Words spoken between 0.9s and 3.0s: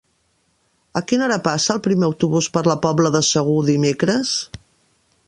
A quina hora passa el primer autobús per la